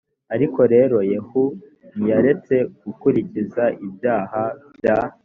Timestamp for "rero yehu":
0.73-1.43